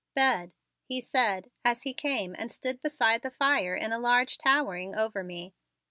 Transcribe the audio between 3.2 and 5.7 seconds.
the fire in a large towering over me.